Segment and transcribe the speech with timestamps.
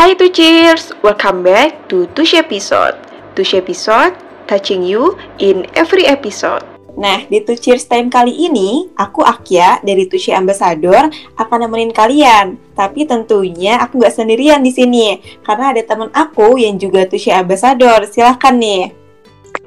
[0.00, 2.96] Hai to cheers, welcome back to Tush episode.
[3.36, 4.16] Tush episode
[4.48, 6.64] touching you in every episode.
[6.96, 11.04] Nah, di To Cheers Time kali ini, aku Akia dari Tushi Ambassador
[11.36, 12.56] akan nemenin kalian.
[12.72, 18.08] Tapi tentunya aku nggak sendirian di sini, karena ada teman aku yang juga Tushi Ambassador.
[18.08, 18.96] Silahkan nih.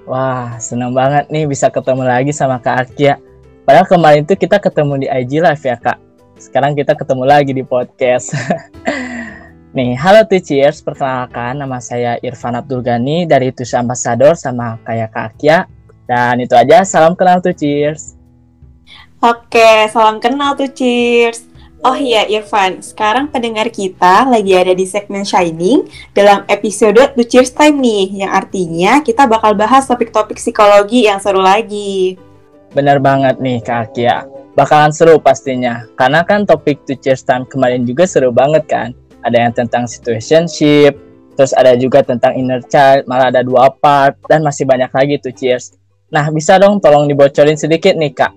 [0.10, 3.22] Wah, senang banget nih bisa ketemu lagi sama Kak Akia.
[3.70, 6.02] Padahal kemarin itu kita ketemu di IG Live ya Kak.
[6.42, 8.34] Sekarang kita ketemu lagi di podcast.
[9.74, 15.10] nih, halo To Cheers, perkenalkan nama saya Irfan Abdul Ghani dari Tushi Ambassador sama kayak
[15.10, 15.66] Kak Akia
[16.06, 18.14] dan itu aja, salam kenal tuh cheers.
[19.18, 21.50] Oke, salam kenal tuh cheers.
[21.82, 27.52] Oh iya Irfan, sekarang pendengar kita lagi ada di segmen Shining dalam episode To Cheers
[27.58, 32.22] Time nih, yang artinya kita bakal bahas topik-topik psikologi yang seru lagi.
[32.78, 37.90] Bener banget nih Kak Akia, bakalan seru pastinya, karena kan topik To Cheers Time kemarin
[37.90, 38.94] juga seru banget kan.
[39.24, 41.00] Ada yang tentang situationship,
[41.34, 45.34] terus ada juga tentang inner child, malah ada dua part, dan masih banyak lagi tuh
[45.34, 45.74] cheers.
[46.14, 48.34] Nah, bisa dong tolong dibocorin sedikit nih, Kak.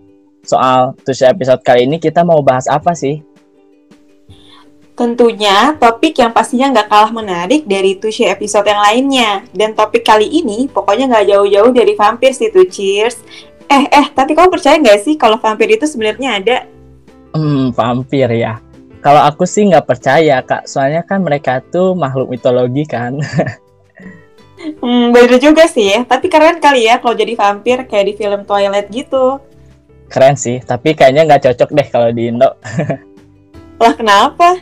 [0.46, 3.20] Soal Tusha episode kali ini kita mau bahas apa sih?
[4.96, 9.44] Tentunya topik yang pastinya nggak kalah menarik dari Tusha episode yang lainnya.
[9.52, 13.20] Dan topik kali ini pokoknya nggak jauh-jauh dari vampir sih tuh, cheers.
[13.68, 16.56] Eh, eh, tapi kamu percaya nggak sih kalau vampir itu sebenarnya ada?
[17.36, 18.56] Hmm, vampir ya.
[19.06, 20.66] Kalau aku sih nggak percaya, Kak.
[20.66, 23.14] Soalnya kan mereka tuh makhluk mitologi kan.
[24.56, 28.88] Hmm, bener juga sih, tapi keren kali ya kalau jadi vampir kayak di film Twilight
[28.88, 29.36] gitu.
[30.08, 32.56] Keren sih, tapi kayaknya nggak cocok deh kalau di Indo.
[33.84, 34.56] lah kenapa?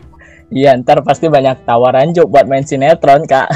[0.50, 3.46] Iya, ntar pasti banyak tawaran job buat main sinetron, Kak.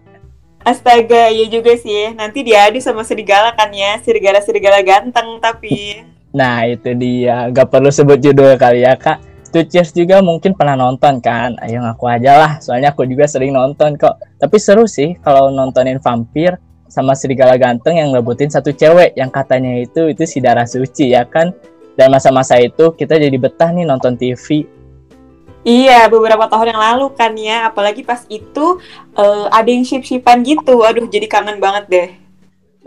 [0.72, 2.16] Astaga, iya juga sih.
[2.16, 6.02] Nanti diadu sama serigala kan ya, serigala-serigala ganteng tapi.
[6.32, 7.52] Nah, itu dia.
[7.52, 9.35] Gak perlu sebut judul kali ya, Kak.
[9.52, 11.54] To Cheers juga mungkin pernah nonton kan?
[11.62, 14.18] Ayo ngaku aja lah, soalnya aku juga sering nonton kok.
[14.40, 19.76] Tapi seru sih kalau nontonin vampir sama serigala ganteng yang ngebutin satu cewek yang katanya
[19.76, 21.54] itu itu si darah suci ya kan?
[21.96, 24.68] Dan masa-masa itu kita jadi betah nih nonton TV.
[25.66, 28.78] Iya, beberapa tahun yang lalu kan ya, apalagi pas itu
[29.18, 30.86] uh, ada yang ship-shipan gitu.
[30.86, 32.08] Aduh, jadi kangen banget deh.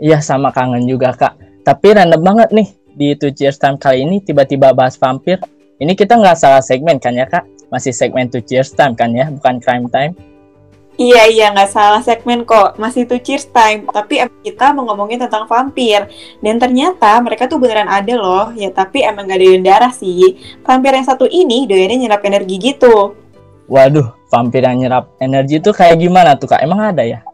[0.00, 1.36] Iya, sama kangen juga, Kak.
[1.60, 5.36] Tapi random banget nih di To Cheers Time kali ini tiba-tiba bahas vampir
[5.80, 7.48] ini kita nggak salah segmen kan ya kak?
[7.72, 10.12] Masih segmen to cheers time kan ya, bukan crime time?
[11.00, 13.88] Iya iya nggak salah segmen kok, masih to cheers time.
[13.88, 16.04] Tapi kita mau ngomongin tentang vampir.
[16.44, 18.52] Dan ternyata mereka tuh beneran ada loh.
[18.52, 20.36] Ya tapi emang gak ada darah sih.
[20.60, 23.16] Vampir yang satu ini doyannya nyerap energi gitu.
[23.64, 26.60] Waduh, vampir yang nyerap energi tuh kayak gimana tuh kak?
[26.60, 27.24] Emang ada ya?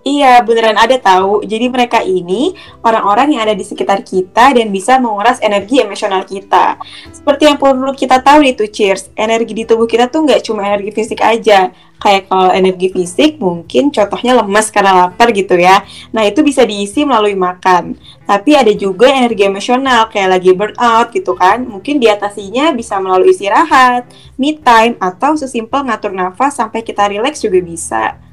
[0.00, 1.44] Iya, beneran ada tahu.
[1.44, 6.80] Jadi mereka ini orang-orang yang ada di sekitar kita dan bisa menguras energi emosional kita.
[7.12, 10.88] Seperti yang perlu kita tahu itu cheers, energi di tubuh kita tuh nggak cuma energi
[10.96, 11.68] fisik aja.
[12.00, 15.84] Kayak kalau energi fisik mungkin contohnya lemas karena lapar gitu ya.
[16.16, 17.92] Nah itu bisa diisi melalui makan.
[18.24, 21.60] Tapi ada juga energi emosional kayak lagi burnout gitu kan.
[21.60, 24.08] Mungkin diatasinya bisa melalui istirahat,
[24.40, 28.29] me time, atau sesimpel ngatur nafas sampai kita relax juga bisa.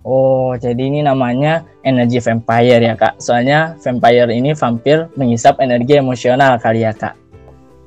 [0.00, 3.20] Oh, jadi ini namanya energi vampire ya kak.
[3.20, 7.20] Soalnya vampire ini vampir mengisap energi emosional kali ya kak.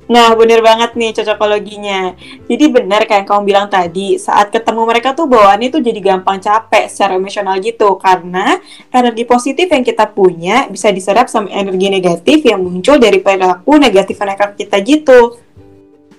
[0.04, 2.12] Nah, bener banget nih cocokologinya.
[2.44, 6.92] Jadi benar kayak kamu bilang tadi, saat ketemu mereka tuh bawaannya tuh jadi gampang capek
[6.92, 7.96] secara emosional gitu.
[7.96, 8.60] Karena
[8.92, 14.20] energi positif yang kita punya bisa diserap sama energi negatif yang muncul dari perilaku negatif
[14.20, 15.40] mereka kita gitu.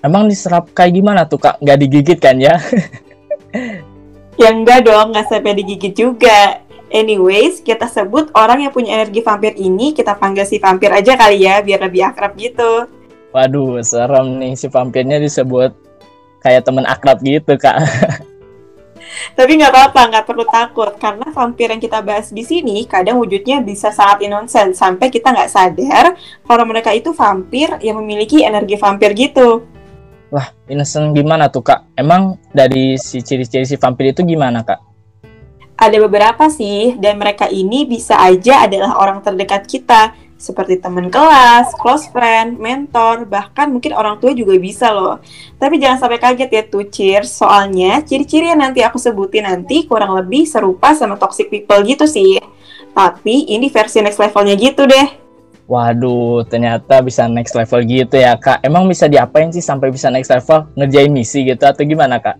[0.02, 1.62] Emang diserap kayak gimana tuh kak?
[1.62, 2.58] Gak digigit kan ya?
[4.36, 6.60] Ya enggak dong, nggak sampai digigit juga.
[6.86, 11.42] Anyways, kita sebut orang yang punya energi vampir ini, kita panggil si vampir aja kali
[11.42, 12.86] ya, biar lebih akrab gitu.
[13.34, 15.74] Waduh, serem nih si vampirnya disebut
[16.44, 17.80] kayak temen akrab gitu, Kak.
[19.34, 23.64] Tapi nggak apa-apa, nggak perlu takut, karena vampir yang kita bahas di sini kadang wujudnya
[23.64, 26.14] bisa sangat innocent, sampai kita nggak sadar
[26.46, 29.66] kalau mereka itu vampir yang memiliki energi vampir gitu.
[30.34, 31.86] Wah, innocent gimana tuh kak?
[31.94, 34.82] Emang dari si ciri-ciri si vampir itu gimana kak?
[35.76, 41.76] Ada beberapa sih, dan mereka ini bisa aja adalah orang terdekat kita, seperti teman kelas,
[41.76, 45.20] close friend, mentor, bahkan mungkin orang tua juga bisa loh.
[45.60, 50.16] Tapi jangan sampai kaget ya tuh cheers, soalnya ciri-ciri yang nanti aku sebutin nanti kurang
[50.16, 52.40] lebih serupa sama toxic people gitu sih.
[52.96, 55.25] Tapi ini versi next levelnya gitu deh.
[55.66, 58.62] Waduh, ternyata bisa next level gitu ya kak.
[58.62, 60.70] Emang bisa diapain sih sampai bisa next level?
[60.78, 62.38] Ngerjain misi gitu atau gimana kak?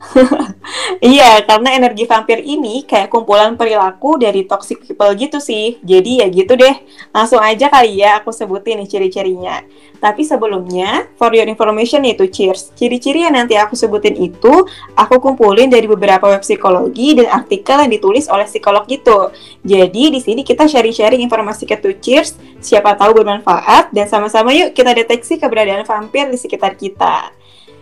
[1.00, 5.80] Iya, karena energi vampir ini kayak kumpulan perilaku dari toxic people gitu sih.
[5.80, 6.76] Jadi ya gitu deh.
[7.08, 9.64] Langsung aja kali ya aku sebutin nih ciri-cirinya.
[9.96, 12.68] Tapi sebelumnya, for your information itu cheers.
[12.76, 17.88] Ciri-ciri yang nanti aku sebutin itu aku kumpulin dari beberapa web psikologi dan artikel yang
[17.88, 19.32] ditulis oleh psikolog gitu.
[19.64, 24.76] Jadi di sini kita sharing-sharing informasi ke to cheers, siapa tahu bermanfaat dan sama-sama yuk
[24.76, 27.39] kita deteksi keberadaan vampir di sekitar kita.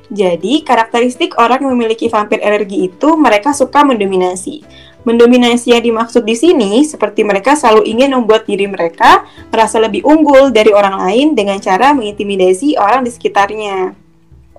[0.08, 4.64] Jadi, karakteristik orang yang memiliki vampir alergi itu mereka suka mendominasi.
[5.04, 10.48] Mendominasi yang dimaksud di sini seperti mereka selalu ingin membuat diri mereka merasa lebih unggul
[10.52, 13.94] dari orang lain dengan cara mengintimidasi orang di sekitarnya.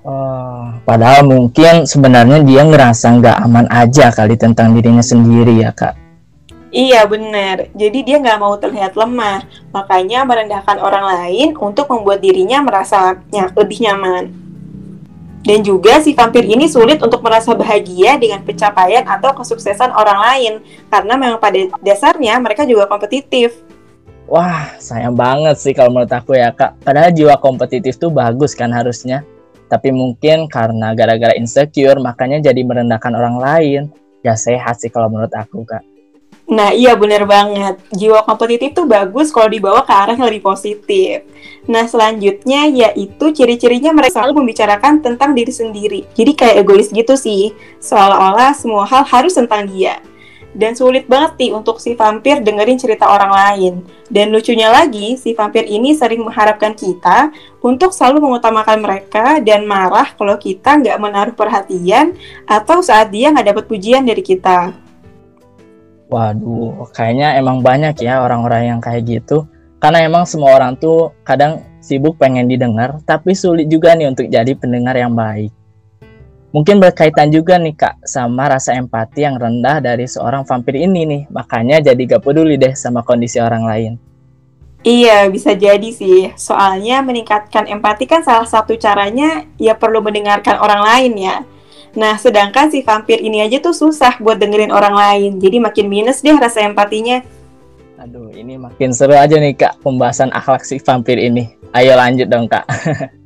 [0.00, 5.92] Oh, padahal mungkin sebenarnya dia ngerasa nggak aman aja kali tentang dirinya sendiri ya kak.
[6.70, 9.42] Iya benar, jadi dia nggak mau terlihat lemah,
[9.74, 14.49] makanya merendahkan orang lain untuk membuat dirinya merasa lebih nyaman.
[15.40, 20.52] Dan juga si vampir ini sulit untuk merasa bahagia dengan pencapaian atau kesuksesan orang lain
[20.92, 23.56] karena memang pada dasarnya mereka juga kompetitif.
[24.28, 26.78] Wah, sayang banget sih kalau menurut aku ya kak.
[26.84, 29.24] Padahal jiwa kompetitif tuh bagus kan harusnya.
[29.66, 33.82] Tapi mungkin karena gara-gara insecure makanya jadi merendahkan orang lain.
[34.20, 35.82] Ya sehat sih kalau menurut aku kak.
[36.50, 41.22] Nah iya bener banget, jiwa kompetitif tuh bagus kalau dibawa ke arah yang lebih positif.
[41.70, 46.00] Nah selanjutnya yaitu ciri-cirinya mereka selalu membicarakan tentang diri sendiri.
[46.18, 50.02] Jadi kayak egois gitu sih, seolah-olah semua hal harus tentang dia.
[50.50, 53.74] Dan sulit banget nih untuk si vampir dengerin cerita orang lain.
[54.10, 57.30] Dan lucunya lagi, si vampir ini sering mengharapkan kita
[57.62, 62.18] untuk selalu mengutamakan mereka dan marah kalau kita nggak menaruh perhatian
[62.50, 64.89] atau saat dia nggak dapat pujian dari kita.
[66.10, 69.46] Waduh, kayaknya emang banyak ya orang-orang yang kayak gitu.
[69.78, 74.52] Karena emang semua orang tuh kadang sibuk pengen didengar, tapi sulit juga nih untuk jadi
[74.58, 75.54] pendengar yang baik.
[76.50, 81.22] Mungkin berkaitan juga nih kak sama rasa empati yang rendah dari seorang vampir ini nih,
[81.30, 83.92] makanya jadi gak peduli deh sama kondisi orang lain.
[84.82, 86.34] Iya, bisa jadi sih.
[86.34, 91.36] Soalnya meningkatkan empati kan salah satu caranya ya perlu mendengarkan orang lain ya.
[91.98, 95.32] Nah, sedangkan si vampir ini aja tuh susah buat dengerin orang lain.
[95.42, 97.22] Jadi makin minus deh rasa empatinya.
[98.00, 101.52] Aduh, ini makin seru aja nih Kak pembahasan akhlak si vampir ini.
[101.76, 102.64] Ayo lanjut dong Kak.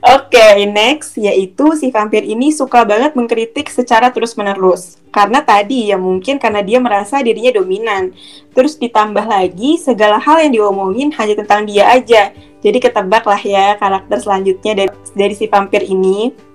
[0.00, 5.00] Oke, okay, next yaitu si vampir ini suka banget mengkritik secara terus-menerus.
[5.08, 8.12] Karena tadi ya mungkin karena dia merasa dirinya dominan.
[8.50, 12.34] Terus ditambah lagi segala hal yang diomongin hanya tentang dia aja.
[12.60, 16.49] Jadi ketebak lah ya karakter selanjutnya dari, dari si vampir ini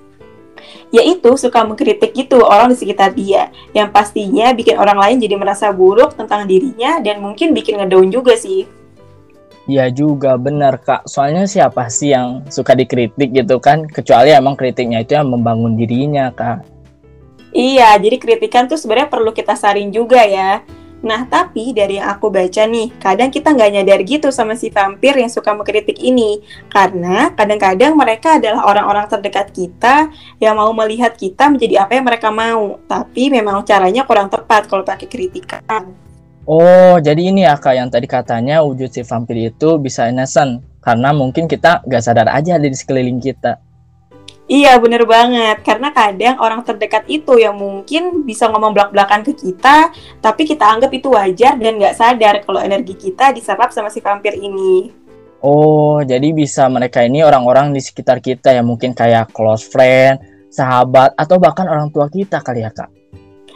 [0.93, 5.69] yaitu suka mengkritik gitu orang di sekitar dia yang pastinya bikin orang lain jadi merasa
[5.73, 8.67] buruk tentang dirinya dan mungkin bikin ngedown juga sih.
[9.65, 15.01] Ya juga benar kak, soalnya siapa sih yang suka dikritik gitu kan, kecuali emang kritiknya
[15.01, 16.61] itu yang membangun dirinya kak.
[17.49, 20.61] Iya, jadi kritikan tuh sebenarnya perlu kita saring juga ya.
[21.05, 25.13] Nah, tapi dari yang aku baca nih, kadang kita nggak nyadar gitu sama si vampir
[25.13, 26.41] yang suka mengkritik ini.
[26.65, 30.09] Karena kadang-kadang mereka adalah orang-orang terdekat kita
[30.41, 32.81] yang mau melihat kita menjadi apa yang mereka mau.
[32.89, 35.93] Tapi memang caranya kurang tepat kalau pakai kritikan.
[36.49, 40.65] Oh, jadi ini ya kak yang tadi katanya wujud si vampir itu bisa innocent.
[40.81, 43.64] Karena mungkin kita nggak sadar aja di sekeliling kita.
[44.45, 49.89] Iya bener banget, karena kadang orang terdekat itu yang mungkin bisa ngomong belak-belakan ke kita,
[50.21, 54.37] tapi kita anggap itu wajar dan nggak sadar kalau energi kita diserap sama si vampir
[54.37, 54.93] ini.
[55.41, 60.21] Oh, jadi bisa mereka ini orang-orang di sekitar kita yang mungkin kayak close friend,
[60.53, 62.93] sahabat, atau bahkan orang tua kita kali ya kak?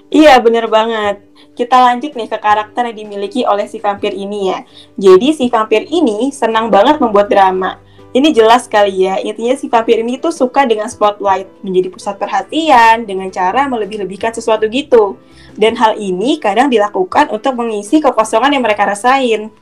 [0.09, 1.21] Iya bener banget.
[1.53, 4.65] Kita lanjut nih ke karakter yang dimiliki oleh si vampir ini ya.
[4.97, 7.77] Jadi si vampir ini senang banget membuat drama
[8.09, 13.05] ini jelas kali ya, intinya si vampir ini tuh suka dengan spotlight, menjadi pusat perhatian
[13.05, 15.21] dengan cara melebih-lebihkan sesuatu gitu.
[15.53, 19.53] Dan hal ini kadang dilakukan untuk mengisi kekosongan yang mereka rasain.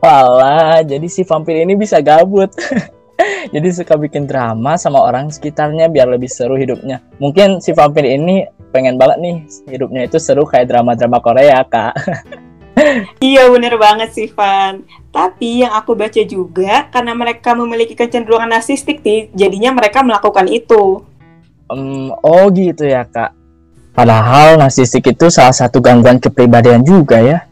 [0.00, 2.48] Walah, jadi si vampir ini bisa gabut.
[3.54, 7.04] jadi suka bikin drama sama orang sekitarnya biar lebih seru hidupnya.
[7.20, 9.36] Mungkin si vampir ini pengen banget nih
[9.68, 11.94] hidupnya itu seru kayak drama-drama Korea, Kak.
[13.22, 14.82] iya bener banget sih Van.
[15.14, 21.06] Tapi yang aku baca juga karena mereka memiliki kecenderungan narsistik nih, jadinya mereka melakukan itu.
[21.70, 23.30] Um, oh gitu ya kak.
[23.94, 27.46] Padahal narsistik itu salah satu gangguan kepribadian juga ya.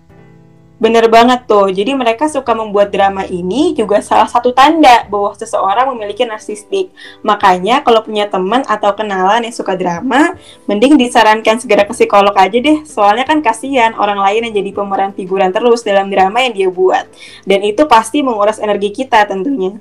[0.82, 1.70] Bener banget tuh.
[1.70, 6.90] Jadi mereka suka membuat drama ini juga salah satu tanda bahwa seseorang memiliki narsistik.
[7.22, 10.34] Makanya kalau punya teman atau kenalan yang suka drama,
[10.66, 12.82] mending disarankan segera ke psikolog aja deh.
[12.82, 17.06] Soalnya kan kasihan orang lain yang jadi pemeran figuran terus dalam drama yang dia buat.
[17.46, 19.78] Dan itu pasti menguras energi kita tentunya.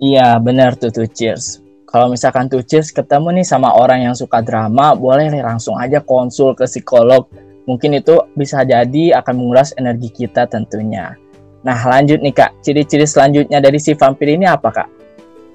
[0.00, 1.60] Iya, benar tuh tuh cheers.
[1.84, 6.00] Kalau misalkan tuh cheers ketemu nih sama orang yang suka drama, boleh nih langsung aja
[6.00, 7.28] konsul ke psikolog.
[7.64, 11.16] Mungkin itu bisa jadi akan menguras energi kita tentunya.
[11.64, 14.88] Nah lanjut nih kak, ciri-ciri selanjutnya dari si vampir ini apa kak?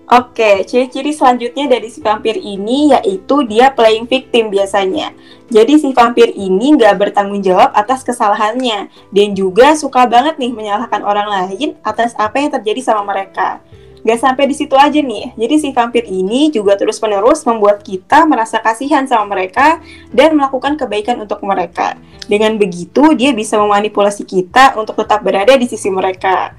[0.09, 5.13] Oke, ciri-ciri selanjutnya dari si vampir ini yaitu dia playing victim biasanya.
[5.53, 11.05] Jadi si vampir ini nggak bertanggung jawab atas kesalahannya dan juga suka banget nih menyalahkan
[11.05, 13.61] orang lain atas apa yang terjadi sama mereka.
[13.99, 18.63] Gak sampai di situ aja nih, jadi si vampir ini juga terus-menerus membuat kita merasa
[18.63, 19.83] kasihan sama mereka
[20.15, 21.99] dan melakukan kebaikan untuk mereka.
[22.23, 26.55] Dengan begitu, dia bisa memanipulasi kita untuk tetap berada di sisi mereka.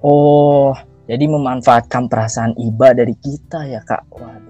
[0.00, 0.72] Oh,
[1.04, 4.08] jadi memanfaatkan perasaan iba dari kita ya kak.
[4.08, 4.47] Waduh.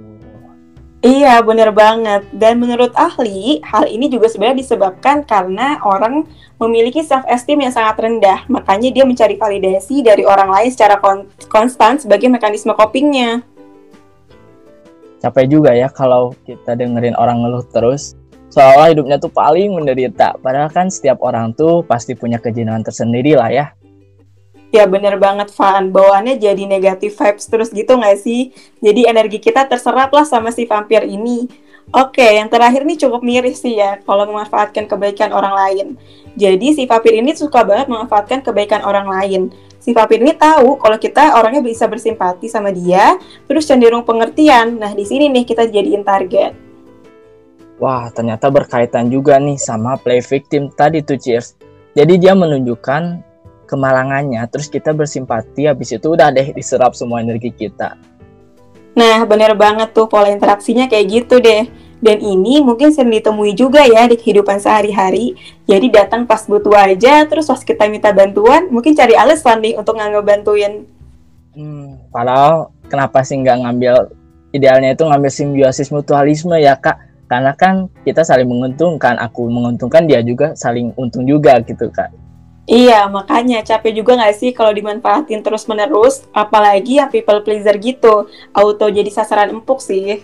[0.98, 2.26] Iya, bener banget.
[2.34, 6.26] Dan menurut ahli, hal ini juga sebenarnya disebabkan karena orang
[6.58, 8.42] memiliki self-esteem yang sangat rendah.
[8.50, 13.46] Makanya dia mencari validasi dari orang lain secara kon konstan sebagai mekanisme copingnya.
[15.22, 18.18] Capek juga ya kalau kita dengerin orang ngeluh terus.
[18.50, 20.34] Seolah hidupnya tuh paling menderita.
[20.42, 23.66] Padahal kan setiap orang tuh pasti punya kejenuhan tersendiri lah ya.
[24.68, 28.52] Ya bener banget Van, bawaannya jadi negatif vibes terus gitu nggak sih?
[28.84, 31.48] Jadi energi kita terserap lah sama si vampir ini.
[31.88, 35.86] Oke, yang terakhir nih cukup miris sih ya kalau memanfaatkan kebaikan orang lain.
[36.36, 39.48] Jadi si vampir ini suka banget memanfaatkan kebaikan orang lain.
[39.80, 43.16] Si vampir ini tahu kalau kita orangnya bisa bersimpati sama dia,
[43.48, 44.76] terus cenderung pengertian.
[44.76, 46.52] Nah, di sini nih kita jadiin target.
[47.80, 51.56] Wah, ternyata berkaitan juga nih sama play victim tadi tuh Cheers.
[51.96, 53.27] Jadi dia menunjukkan
[53.68, 58.00] kemalangannya terus kita bersimpati habis itu udah deh diserap semua energi kita.
[58.96, 61.68] Nah bener banget tuh pola interaksinya kayak gitu deh.
[61.98, 65.34] Dan ini mungkin sering ditemui juga ya di kehidupan sehari-hari.
[65.66, 69.98] Jadi datang pas butuh aja terus pas kita minta bantuan mungkin cari alasan nih untuk
[69.98, 70.86] nggak ngebantuin.
[71.58, 73.94] Hmm, padahal kenapa sih nggak ngambil
[74.54, 77.02] idealnya itu ngambil simbiosis mutualisme ya kak?
[77.26, 82.27] Karena kan kita saling menguntungkan aku menguntungkan dia juga saling untung juga gitu kak
[82.68, 88.86] Iya, makanya capek juga gak sih kalau dimanfaatin terus-menerus, apalagi yang people pleaser gitu, auto
[88.92, 90.20] jadi sasaran empuk sih.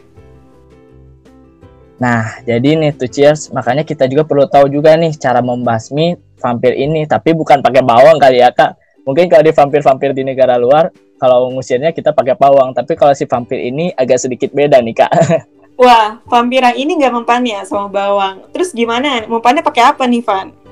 [1.96, 6.76] Nah, jadi nih tuh cheers, makanya kita juga perlu tahu juga nih cara membasmi vampir
[6.76, 8.76] ini, tapi bukan pakai bawang kali ya kak.
[9.08, 13.24] Mungkin kalau di vampir-vampir di negara luar, kalau ngusirnya kita pakai bawang, tapi kalau si
[13.24, 15.12] vampir ini agak sedikit beda nih kak.
[15.80, 18.52] Wah, vampir yang ini nggak mempan ya sama bawang.
[18.52, 19.24] Terus gimana?
[19.24, 20.63] Mempannya pakai apa nih, Van?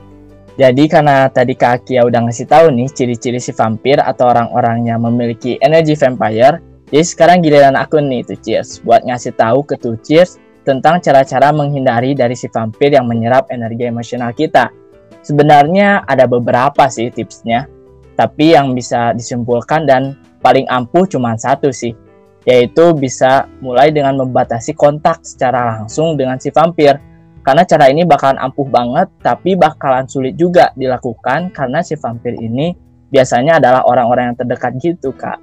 [0.52, 5.00] Jadi karena tadi Kak Akia udah ngasih tahu nih ciri-ciri si vampir atau orang-orang yang
[5.00, 6.60] memiliki energi vampire,
[6.92, 10.36] jadi sekarang giliran aku nih tuh Cheers buat ngasih tahu ke tuh Cheers
[10.68, 14.68] tentang cara-cara menghindari dari si vampir yang menyerap energi emosional kita.
[15.24, 17.64] Sebenarnya ada beberapa sih tipsnya,
[18.12, 21.96] tapi yang bisa disimpulkan dan paling ampuh cuma satu sih,
[22.44, 26.98] yaitu bisa mulai dengan membatasi kontak secara langsung dengan si vampir
[27.42, 32.70] karena cara ini bakalan ampuh banget, tapi bakalan sulit juga dilakukan karena si vampir ini
[33.10, 35.42] biasanya adalah orang-orang yang terdekat gitu, Kak.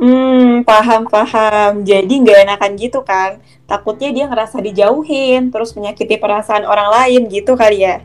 [0.00, 1.84] Hmm, paham-paham.
[1.84, 3.38] Jadi nggak enakan gitu kan?
[3.68, 8.02] Takutnya dia ngerasa dijauhin, terus menyakiti perasaan orang lain gitu kali ya?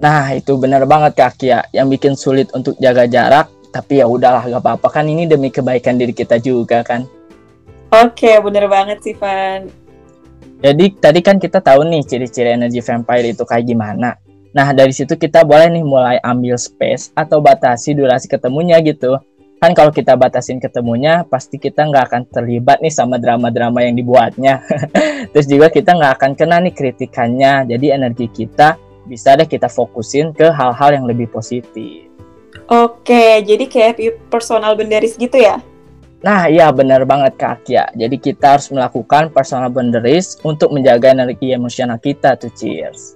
[0.00, 1.62] Nah, itu bener banget Kak Kia.
[1.70, 6.00] Yang bikin sulit untuk jaga jarak, tapi ya udahlah gak apa-apa kan ini demi kebaikan
[6.00, 7.04] diri kita juga kan.
[7.92, 9.87] Oke, bener banget sih, Van.
[10.58, 14.18] Jadi tadi kan kita tahu nih ciri-ciri energi vampire itu kayak gimana.
[14.50, 19.22] Nah dari situ kita boleh nih mulai ambil space atau batasi durasi ketemunya gitu.
[19.58, 24.62] Kan kalau kita batasin ketemunya pasti kita nggak akan terlibat nih sama drama-drama yang dibuatnya.
[25.34, 27.66] Terus juga kita nggak akan kena nih kritikannya.
[27.66, 32.06] Jadi energi kita bisa deh kita fokusin ke hal-hal yang lebih positif.
[32.68, 35.62] Oke, jadi kayak personal boundaries gitu ya?
[36.18, 37.86] Nah, iya benar banget Kak Akia.
[37.94, 43.14] Jadi kita harus melakukan personal boundaries untuk menjaga energi emosional kita tuh cheers.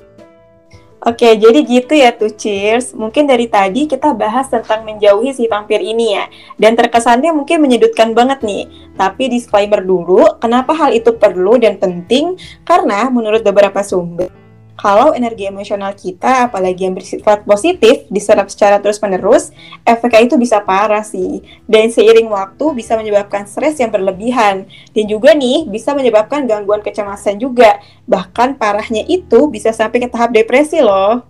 [1.02, 2.94] Oke, jadi gitu ya tuh cheers.
[2.94, 6.30] Mungkin dari tadi kita bahas tentang menjauhi si vampir ini ya.
[6.54, 8.71] Dan terkesannya mungkin menyedutkan banget nih.
[8.94, 12.38] Tapi disclaimer dulu, kenapa hal itu perlu dan penting?
[12.62, 14.30] Karena menurut beberapa sumber,
[14.74, 19.52] kalau energi emosional kita, apalagi yang bersifat positif, diserap secara terus-menerus,
[19.84, 21.44] efeknya itu bisa parah sih.
[21.68, 24.66] Dan seiring waktu bisa menyebabkan stres yang berlebihan.
[24.96, 27.78] Dan juga nih, bisa menyebabkan gangguan kecemasan juga.
[28.08, 31.22] Bahkan parahnya itu bisa sampai ke tahap depresi loh.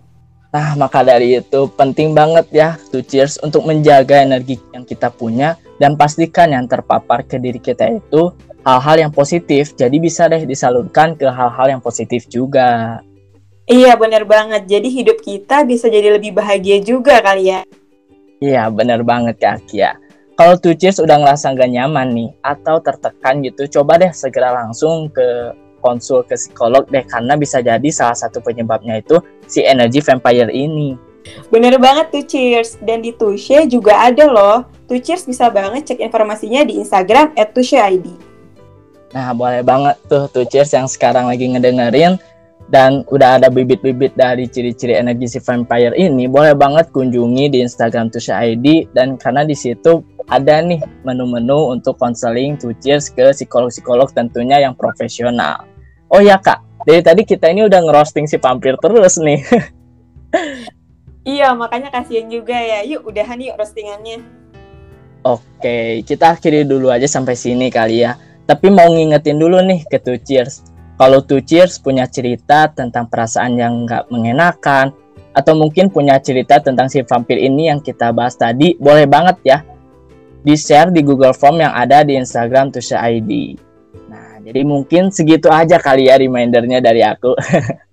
[0.53, 5.57] Nah, maka dari itu penting banget ya, to cheers untuk menjaga energi yang kita punya
[5.81, 9.73] dan pastikan yang terpapar ke diri kita itu hal-hal yang positif.
[9.73, 13.01] Jadi bisa deh disalurkan ke hal-hal yang positif juga.
[13.71, 17.63] Iya bener banget, jadi hidup kita bisa jadi lebih bahagia juga kali ya.
[18.43, 19.95] Iya bener banget Kak Kia.
[20.33, 25.07] kalau tuh cheers udah ngerasa gak nyaman nih atau tertekan gitu, coba deh segera langsung
[25.13, 30.51] ke konsul ke psikolog deh karena bisa jadi salah satu penyebabnya itu si energi vampire
[30.51, 30.95] ini.
[31.51, 32.83] Bener banget tuh Cheers.
[32.83, 34.67] Dan di Tushe juga ada loh.
[34.91, 37.55] Tuh Cheers bisa banget cek informasinya di Instagram at.
[39.13, 42.19] Nah, boleh banget tuh tuh Cheers yang sekarang lagi ngedengerin
[42.73, 48.09] dan udah ada bibit-bibit dari ciri-ciri energi si vampire ini, boleh banget kunjungi di Instagram
[48.09, 50.01] Tusha ID dan karena di situ
[50.33, 55.69] ada nih menu-menu untuk konseling to cheers ke psikolog-psikolog tentunya yang profesional.
[56.09, 59.45] Oh ya kak, dari tadi kita ini udah ngerosting si vampir terus nih.
[61.37, 62.89] iya, makanya kasihan juga ya.
[62.89, 64.25] Yuk, udahan yuk roastingannya.
[65.29, 68.17] Oke, kita akhiri dulu aja sampai sini kali ya.
[68.49, 70.72] Tapi mau ngingetin dulu nih ke Two Cheers
[71.03, 74.95] kalau Two Cheers punya cerita tentang perasaan yang nggak mengenakan,
[75.35, 79.59] atau mungkin punya cerita tentang si vampir ini yang kita bahas tadi, boleh banget ya
[80.47, 83.59] di-share di Google Form yang ada di Instagram Tusha ID.
[84.07, 87.35] Nah, jadi mungkin segitu aja kali ya remindernya dari aku.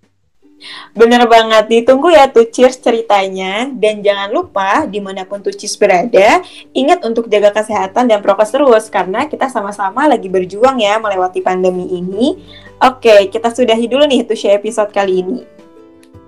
[0.92, 3.72] Bener banget, ditunggu ya tuh Cheers ceritanya.
[3.72, 6.44] Dan jangan lupa, di mana pun tuh Cheers berada,
[6.76, 8.92] ingat untuk jaga kesehatan dan prokes terus.
[8.92, 12.40] Karena kita sama-sama lagi berjuang ya melewati pandemi ini.
[12.80, 15.40] Oke, kita sudahi dulu nih tuh episode kali ini.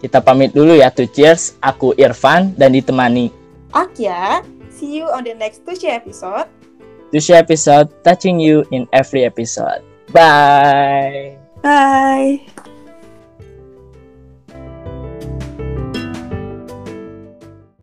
[0.01, 1.61] Kita pamit dulu ya tuh Cheers.
[1.61, 3.29] Aku Irfan dan ditemani
[3.71, 4.43] Akia.
[4.71, 6.47] See you on the next Tushy episode.
[7.11, 9.83] Tushy episode touching you in every episode.
[10.11, 11.38] Bye.